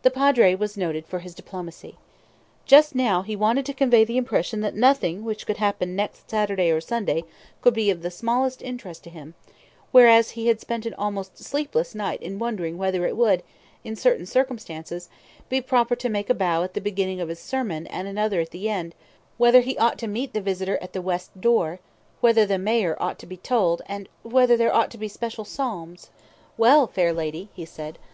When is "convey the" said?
3.74-4.16